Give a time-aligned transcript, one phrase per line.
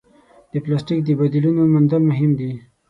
[0.51, 2.51] د پلاسټیک د بدیلونو موندل مهم دي.